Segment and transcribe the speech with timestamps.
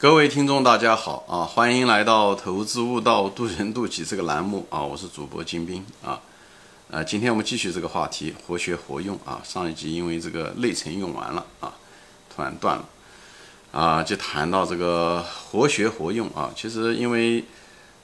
[0.00, 1.42] 各位听众，大家好啊！
[1.42, 4.80] 欢迎来到《投资悟道，渡人渡己》这个栏目啊！
[4.80, 6.20] 我是主播金兵啊。
[6.88, 9.42] 呃，今天我们继续这个话题，活学活用啊。
[9.42, 11.74] 上一集因为这个内存用完了啊，
[12.32, 12.88] 突然断了
[13.72, 16.52] 啊，就谈到这个活学活用啊。
[16.54, 17.44] 其实因为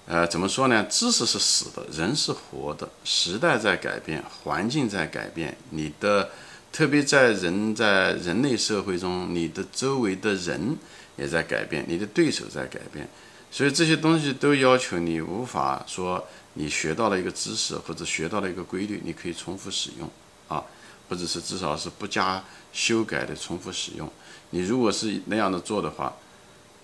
[0.07, 0.85] 呃，怎么说呢？
[0.91, 2.89] 知识是死的，人是活的。
[3.05, 6.31] 时代在改变，环境在改变，你的
[6.73, 10.77] 特别在人在人类社会中，你的周围的人。
[11.17, 13.09] 也在改变，你的对手在改变，
[13.51, 20.11] 所以这些东西都要求你无法说你学到了一个知识或者学到了一个规律，你可以重复使用
[20.49, 20.65] 啊，
[21.09, 24.11] 或者是至少是不加修改的重复使用。
[24.51, 26.15] 你如果是那样的做的话，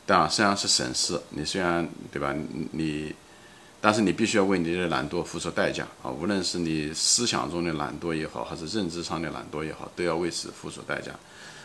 [0.06, 1.20] 当然实际上是省事。
[1.30, 2.34] 你虽然对吧，
[2.73, 3.15] 你，
[3.80, 6.10] 但是你必须要为你的懒惰付出代价啊！
[6.10, 11.12] 无论是你思想中的懒惰也好，还是认知上的懒惰也好，都要为此付出代价。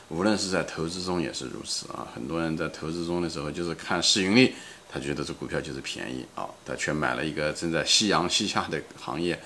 [0.10, 2.08] 无论是在投资中也是如此啊！
[2.14, 4.54] 很多人在投资中的时候，就是看市盈率，
[4.88, 9.42] 他觉得这股票就是便宜啊，他却买了一个正在夕阳西下的行业，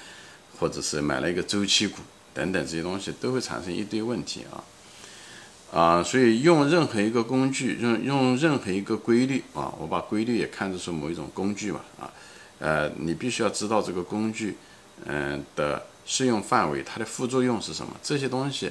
[0.60, 2.00] 或者是买了一个周期股
[2.34, 4.60] 等等这些东西，都会产生一堆问题啊
[5.72, 6.04] 啊！
[6.04, 12.12] 所以用任何一个工具，用用任何一个规律啊，我把规律也看作是某一种工具吧啊，
[12.60, 14.58] 呃，你必须要知道这个工具
[15.06, 18.70] 嗯的适用范围，它的副作用是什么，这些东西。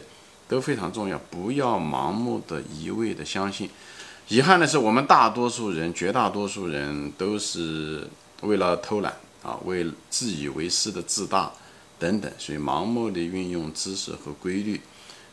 [0.49, 3.69] 都非常重要，不要盲目的一味的相信。
[4.29, 8.09] 遗憾的是，我们大多数人，绝大多数人都是
[8.41, 11.53] 为了偷懒啊，为自以为是的自大
[11.99, 14.81] 等等，所以盲目的运用知识和规律，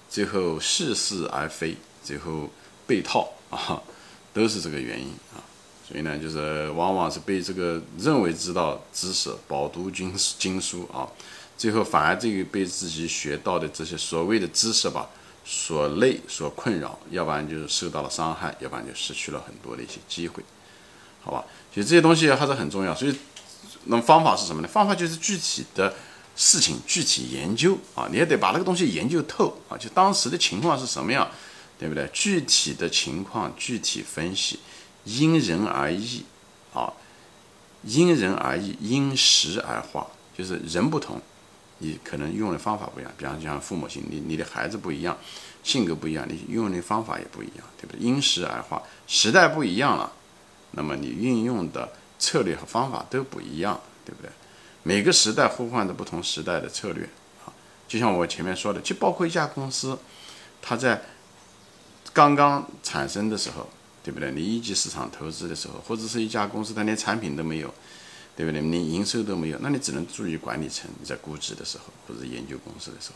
[0.09, 2.49] 最后似是而非，最后
[2.85, 3.81] 被套啊，
[4.33, 5.39] 都是这个原因啊。
[5.87, 11.07] 所以呢，就是往往是被这个认为知道知识，饱读经经书啊。
[11.57, 15.09] 最后反而这个被自己学到的这些所谓的知识吧
[15.43, 20.43] 所累所困扰，要不然就是受到了伤害，要不然就失去了很多的一些机会，
[21.23, 21.45] 好吧？
[21.73, 22.95] 其实这些东西还是很重要。
[22.95, 23.15] 所以，
[23.85, 24.67] 那么方法是什么呢？
[24.67, 25.93] 方法就是具体的
[26.35, 31.29] 事情具体研究啊，你也得把那个东西研究透啊，就当时的情况是什么样，
[31.77, 32.09] 对不对？
[32.11, 34.59] 具体的情况具体分析，
[35.03, 36.25] 因人而异
[36.73, 36.91] 啊，
[37.83, 41.21] 因人而异，因时而化，就是人不同。
[41.79, 45.17] 你可能用的方法不一样，比方讲父母亲，你你的孩子不一样，
[45.63, 47.99] 性格不一样，你用的方法也不一样，对不对？
[47.99, 50.11] 因时而化，时代不一样了，
[50.71, 54.29] 那么你运用的策略和方法都不一样，对不对？
[54.83, 57.03] 每个时代呼唤着不同时代的策略
[57.45, 57.51] 啊，
[57.87, 59.97] 就像我前面说的，就包括一家公司，
[60.61, 61.01] 它在
[62.13, 63.67] 刚刚产生的时候，
[64.01, 64.31] 对不对？
[64.31, 67.73] 你一级市场投资的时候，或者是一家公司它连产品都没有。
[68.35, 68.61] 对不对？
[68.61, 73.15] 你营收都没有，那你只能注意管理层在估值的时候，或者研究公司的时候。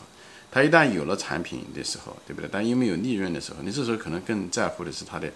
[0.52, 2.48] 他一旦有了产品的时候，对不对？
[2.52, 5.30] 但又没有利润的时候，你这时候可能更在乎的是它的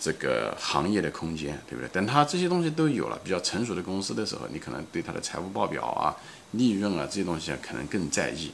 [0.00, 1.88] 这个行业的空间，对不对？
[1.90, 6.16] 等他这些东西都有了，比较成熟的公司的时候，你可能对它的财务报表啊、
[6.52, 8.50] 利润啊这些东西啊可能更在意。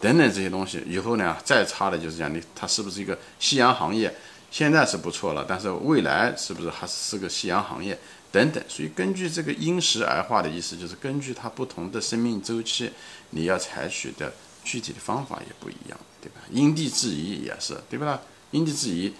[0.00, 4.14] 等等这些东西，以后呢再差的就是讲你它是不是一个夕阳行业？
[4.50, 7.98] 现在是不错了，但是未来是不是还是个夕阳行业？
[8.32, 12.90] 等等，所以根据这个因时而化的意思，就是根据它不同的生命周期，
[13.30, 16.40] 你要采取的具体的方法也不一样，对吧？
[16.50, 18.20] 因地制宜也是，对吧？
[18.52, 19.12] 因地制宜，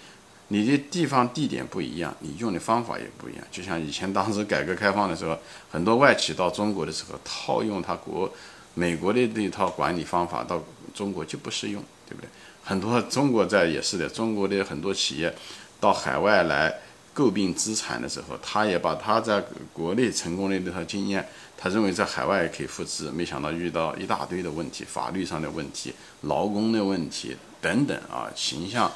[0.47, 3.43] 你的地方地点不一样，你用的方法也不一样。
[3.51, 5.37] 就像以前当时改革开放的时候，
[5.69, 8.31] 很多外企到中国的时候，套用他国
[8.75, 10.63] 美国的那套管理方法到
[10.93, 12.29] 中国就不适用，对不对？
[12.63, 15.33] 很多中国在也是的，中国的很多企业
[15.79, 16.81] 到海外来。
[17.13, 21.27] 诟病资产的时候，他也把他在国内成功的那套经验，
[21.57, 28.89] 他认为在海外也可以复制，没想到遇到一大堆的问题，法律上的问题、劳工的问题等等啊，形象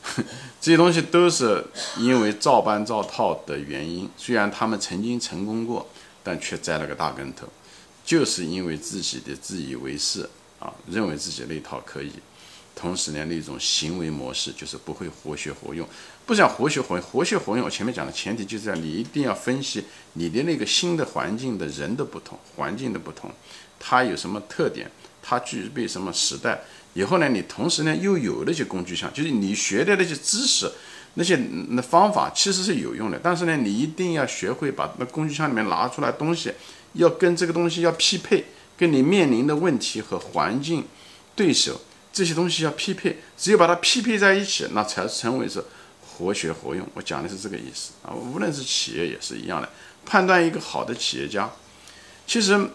[0.58, 1.62] 这些东西都是
[1.98, 4.08] 因为照搬照套的原因。
[4.16, 5.86] 虽然他们曾经成功过，
[6.24, 7.46] 但却栽了个大跟头，
[8.02, 10.26] 就是因为自己的自以为是
[10.58, 12.12] 啊，认为自己那套可以。
[12.78, 15.84] 同时呢，那种行为模式就是不会活学活用，
[16.24, 17.66] 不想活学活用，活学活用。
[17.66, 19.82] 我前面讲的前提就是这样，你一定要分析
[20.12, 23.28] 你的那个新的环境的人的不同，环境的不同，
[23.80, 24.88] 它有什么特点，
[25.20, 26.60] 它具备什么时代。
[26.94, 30.70] 以后呢，你同时呢又有那些工具箱，就是你学的那些知识，
[31.14, 31.36] 那些
[31.70, 36.52] 那方法其实是有用的，但是呢，你一定要学会把那工具箱里面拿出来东西，
[36.92, 38.44] 要跟这个东西要匹配，
[38.76, 40.84] 跟你面临的问题和环境、
[41.34, 41.80] 对手。
[42.18, 45.62] 这些东西要匹配，只有把它匹配在一起，那才称为是
[46.04, 46.84] 活学活用。
[46.94, 48.10] 我讲的是这个意思啊。
[48.12, 49.68] 无论是企业也是一样的，
[50.04, 51.48] 判断一个好的企业家，
[52.26, 52.70] 其实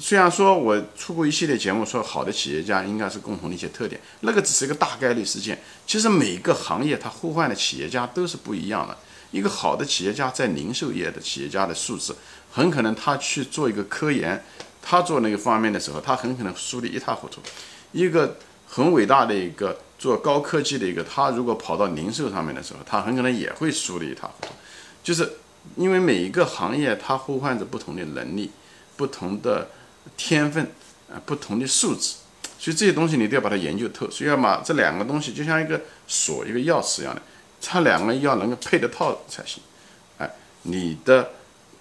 [0.00, 5.62] 虽然说我出过一系列节目，说好的企业家应该是共同的一些特点，那个只是一个大概率事件。
[5.86, 8.98] 其实每个行业它互换的企业家都是不一样的。
[9.30, 12.12] 一个好的企业家在零售业的企业家的素质，
[12.50, 14.42] 很可能他去做一个科研，
[14.82, 17.40] 他做那个方面的时候，他很可能输得一塌糊涂。
[17.92, 18.36] 一个
[18.68, 24.48] 很伟大的一个做高科技的一个，他如果跑到零售上面的时候，他很可能也会输得一塌糊涂。
[25.02, 25.32] 就是
[25.76, 28.50] 因为每一个行业它呼唤着不同的能力、
[28.96, 29.70] 不同的
[30.16, 30.70] 天分
[31.10, 32.16] 啊、不同的素质，
[32.58, 34.10] 所以这些东西你都要把它研究透。
[34.10, 37.22] 所以要把这两个东西就像一个锁、一个钥匙一样的。
[37.60, 39.60] 它两个要能够配得套才行，
[40.18, 40.30] 哎，
[40.62, 41.28] 你的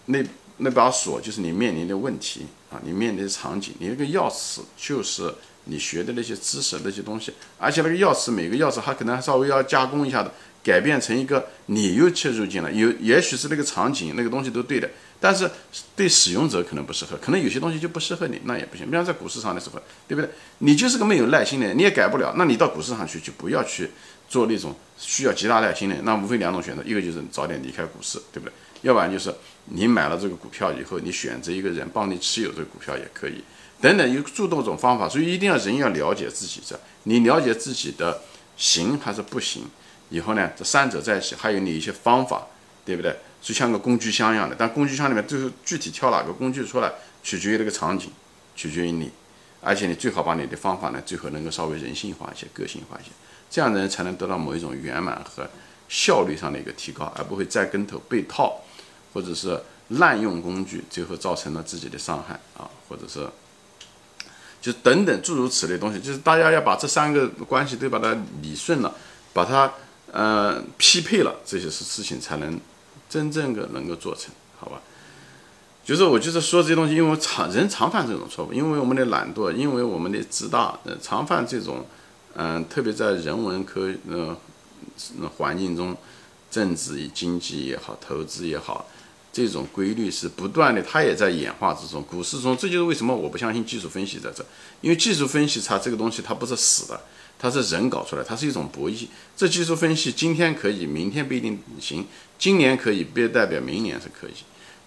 [0.05, 0.23] 那
[0.57, 5.31] 那把锁就是你面临的问题啊，你面临的场景，你那个钥匙就是
[5.67, 10.31] 你学的那些知识那些东西，而且那个钥匙每个钥匙它可能稍微要加工一下的，
[10.63, 15.49] 改变成一个你又切入进来，有也许是那个场景那个东西都对的，但是
[15.95, 18.85] 对使用者可能不适合，可能有些东西就不适合你，那也不行。
[18.85, 20.29] 比方在股市上的时候，对不对？
[20.59, 23.89] 你就是个没有耐心的人，你也改不了，那你到股市上去就不要去。
[24.29, 28.51] 做那种需要极大耐心的，那无非两种选择，一个就是早点离开股市，对不对？
[28.81, 29.33] 要不然就是
[29.67, 33.41] 你买了这个股票以后，你选择一个人帮你持有这个股票也可以，
[33.81, 35.07] 等等有诸多种方法。
[35.07, 38.21] 所以一定要人要了解自己这，你了解自己的
[38.57, 39.63] 行还是不行，
[40.09, 42.47] 以后呢，这三者在一起，还有你一些方法，
[42.85, 43.15] 对不对？
[43.41, 46.91] 就像个工具箱一样的，但工具箱里面最后具体挑哪个工具出来，
[47.23, 48.11] 取决于这个场景，
[48.55, 49.11] 取决于你，
[49.61, 53.11] 而且你最好把你的方法呢，最后能够稍微人性化一些，个性化一些。
[53.49, 55.47] 这样的人才能得到某一种圆满和
[55.87, 58.59] 效率上的一个提高，而不会栽跟头、被套，
[59.13, 63.25] 或者是滥用工具，最后造成了自己的伤害啊，或者是
[64.71, 65.99] 就等等诸如此类东西。
[65.99, 68.93] 就是大家要把这三个关系都把它理顺了，
[69.33, 69.71] 把它
[70.11, 72.59] 呃匹配了，这些事事情才能
[73.09, 74.81] 真正的能够做成，好吧？
[75.85, 81.85] 就是我就是说这些东西，因为常人常犯这种错误，因为我们的懒惰，因为我们的自大，呃，常犯这种。
[82.39, 84.37] 嗯，特别在人文科呃
[85.37, 85.97] 环境中，
[86.51, 88.85] 政治与经济也好，投资也好，
[89.37, 92.01] 这种规律是不断的，它也在演化之中。
[92.01, 94.43] 股市中，这就是为什么我不相信技术分析在这，
[94.81, 96.99] 因为技术分析它这个东西它不是死的，
[97.37, 99.05] 它是人搞出来，它是一种博弈。
[99.35, 102.03] 这技术分析今天可以，明天不一定行，
[102.39, 104.33] 今年可以，不代表明年是可以。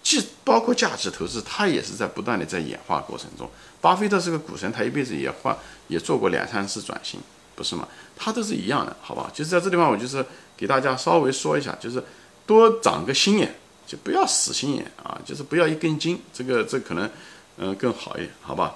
[0.03, 3.49] 既包括价值投资，它也是在不断的在演化过程中。
[3.79, 5.57] 巴菲特是个股神，他一辈子也换，
[5.87, 7.21] 也做过两三次转型。
[7.55, 7.87] 不是吗？
[8.17, 9.31] 他都是一样的，好吧？
[9.33, 10.25] 就是在这地方，我就是
[10.57, 12.03] 给大家稍微说一下，就是
[12.45, 13.55] 多长个心眼，
[13.91, 17.09] 就不要死心眼啊，就是不要一根筋，这个这可能
[17.57, 18.75] 嗯更好一点，好吧？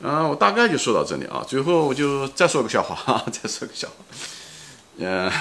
[0.00, 1.42] 嗯，我大概就说到这里啊。
[1.48, 3.94] 最后我就再说个笑话， 再说个笑话。
[4.98, 5.32] 嗯，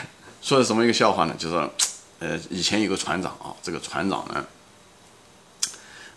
[0.42, 1.36] 说的什么一个笑话呢？
[1.38, 1.69] 就是
[2.19, 4.46] 呃，以前有个船长啊，这个船长呢，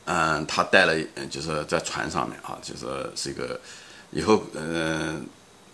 [0.05, 0.95] 嗯，他带了，
[1.29, 3.61] 就是在船上面啊，就是是一个
[4.13, 5.27] 以后嗯。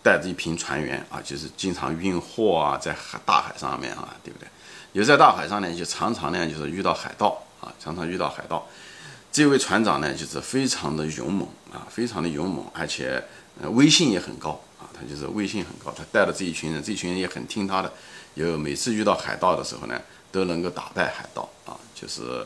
[0.02, 4.48] 带着一批船员啊，就是经常运货啊，在海大海上面啊，对不对？
[4.92, 8.66] 有在大海上呢，就常常呢就是遇到海盗啊，常常遇到海盗。
[9.30, 13.22] 这位船长呢，就是非常的勇猛啊，非常的勇猛，而且
[13.62, 15.94] 呃威信也很高啊，他就是威信很高。
[15.96, 17.92] 他带了这一群人，这群人也很听他的，
[18.34, 20.00] 有每次遇到海盗的时候呢，
[20.32, 22.44] 都能够打败海盗啊，就是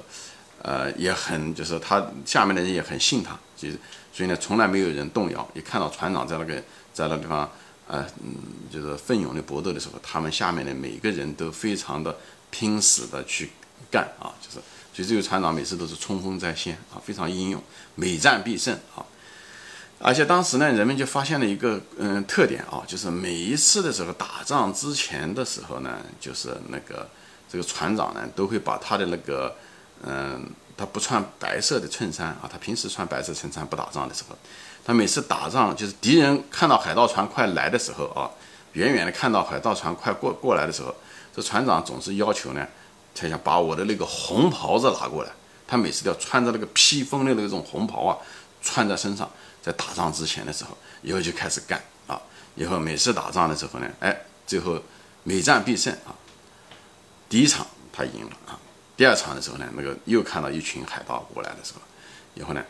[0.60, 3.78] 呃也很就是他下面的人也很信他，就是
[4.12, 5.48] 所以呢，从来没有人动摇。
[5.54, 6.62] 一看到船长在那个。
[6.94, 7.50] 在那地方，
[7.86, 8.34] 呃，嗯，
[8.72, 12.16] 就是奋勇的搏斗的时候，他们下面的每个人都非常的
[12.50, 13.50] 拼死的去
[13.90, 14.54] 干啊，就是，
[14.94, 17.62] 所以这个船长每次都是冲锋在先啊，非常英勇，
[17.94, 19.04] 每战必胜啊。
[20.00, 27.08] 而且当时呢，人们就发现了一个嗯特点啊，就是每一次的时候打仗之前的时候呢，就是那个
[27.50, 29.54] 这个船长呢都会把他的那个
[30.02, 34.36] 嗯，他不穿白色的衬衫啊，他平时穿白色衬衫不打仗的时候。
[34.84, 38.30] 他每次打仗，就是敌人看到海盗船快来的时候啊，
[38.74, 40.94] 远远的看到海盗船快过过来的时候，
[41.34, 42.66] 这船长总是要求呢，
[43.14, 45.30] 他想把我的那个红袍子拿过来。
[45.66, 48.18] 他每次都要穿着那个披风的那种红袍啊，
[48.60, 49.28] 穿在身上，
[49.62, 52.20] 在打仗之前的时候，以后就开始干啊。
[52.54, 54.14] 以后每次打仗的时候呢，哎，
[54.46, 54.78] 最后
[55.22, 56.12] 每战必胜啊。
[57.26, 58.60] 第一场他赢了啊，
[58.98, 61.80] 第二场的时候呢，那个又看到一群海盗过来的时候，
[62.34, 62.62] 以后呢，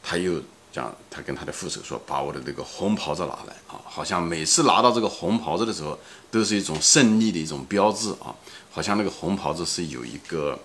[0.00, 0.40] 他又。
[0.76, 3.80] 讲他跟他的副手说：“把我的这个红袍子拿来啊！
[3.86, 5.98] 好像每次拿到这个红袍子的时候，
[6.30, 8.28] 都是一种胜利的一种标志啊！
[8.70, 10.58] 好像那个红袍子是有一个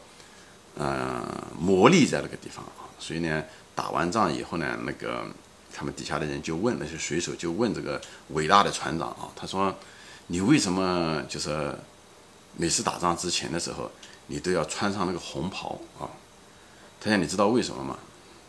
[0.76, 1.26] 嗯
[1.58, 2.84] 魔力在那个地方啊！
[3.00, 3.42] 所以呢，
[3.74, 5.24] 打完仗以后呢，那个
[5.74, 8.02] 他们底下的人就问那些水手，就问这个
[8.32, 9.74] 伟大的船长啊，他说：
[10.28, 11.74] 你为什么就是
[12.58, 13.90] 每次打仗之前的时候，
[14.28, 16.04] 你都要穿上那个红袍啊？
[17.00, 17.98] 他讲你知道为什么吗？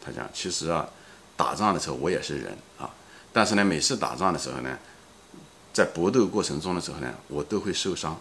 [0.04, 0.88] 他讲其实啊。”
[1.36, 2.88] 打仗的时候我也是人啊，
[3.32, 4.78] 但是呢，每次打仗的时候呢，
[5.72, 8.18] 在搏斗过程中的时候呢，我都会受伤。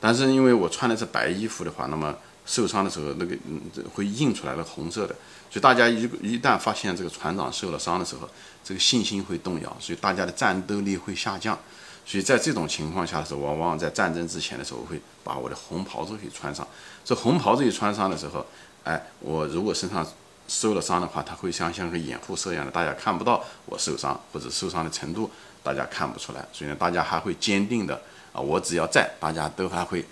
[0.00, 2.12] 但是因为我穿的是白衣服的话，那么
[2.44, 3.60] 受伤的时候那个嗯
[3.94, 5.14] 会印出来了红色的，
[5.48, 8.28] 所以大家一一旦发现这个船长受了伤的时候，
[8.64, 11.56] 这个信心会动摇，所以大家的战斗力会下降。
[12.04, 16.66] 所以在这种情况下的时候，我往往在战争之前的时候会把我的红袍子给穿上。
[17.04, 18.44] 这红袍子一穿上的时候，
[18.82, 20.04] 哎，我如果身上
[20.48, 25.30] 受了伤的话，它会像像个掩护色一样的，大家看不到我受伤或者受伤的程度，
[25.62, 26.46] 大家看不出来。
[26.52, 28.00] 所以呢，大家还会坚定的
[28.32, 30.04] 啊，我只要在，大家都还会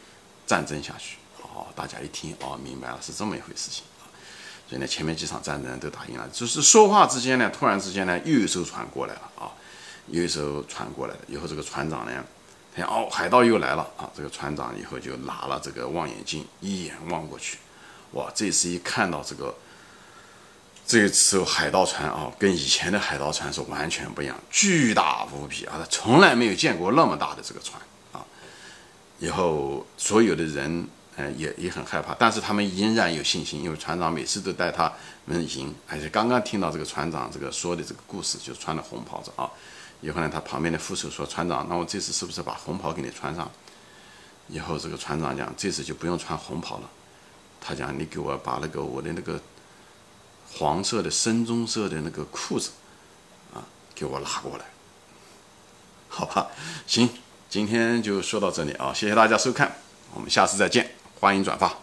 [0.46, 1.16] 战争下去。
[1.42, 3.84] 哦，大家一听哦，明白了，是这么一回事情。
[4.68, 9.50] 所以呢，前面几场战争都打赢了，就是说话之间呢，突然之间呢，又一艘船过来了啊。
[10.06, 12.24] 有一艘船过来了，以后这个船长呢，
[12.74, 14.10] 他哦，海盗又来了啊！
[14.16, 17.58] 这个船长以后就拿了这个望远镜，一眼望过去，
[18.12, 18.28] 哇！
[18.34, 19.54] 这次一看到这个，
[20.90, 25.76] 这艘海盗船啊，跟以前的海盗船是完全不一样，巨大无比啊！
[25.78, 27.80] 他从来没有见过那么大的这个船
[28.10, 28.26] 啊！
[29.20, 34.92] 以后所有的人，呃，也也很害怕，但是他们仍然有信心，因为船长每次都带他
[35.26, 35.72] 们赢。
[35.86, 39.48] 而且刚刚听到这个船长这个说的这个故事，就穿的红袍子啊。
[40.00, 43.48] 以后呢，他旁边的副手说：“船长，那我这次是不是把红袍给你穿上？”
[44.50, 46.90] 以后这个船长讲：“这次就不用穿红袍了。”
[47.62, 49.40] 他讲：“你给我把那个我的那个
[50.54, 52.70] 黄色的深棕色的那个裤子
[53.54, 53.64] 啊，
[53.94, 54.64] 给我拉过来，
[56.08, 56.48] 好吧？
[56.86, 57.08] 行，
[57.48, 59.76] 今天就说到这里啊，谢谢大家收看，
[60.14, 61.74] 我们下次再见，欢迎转发。”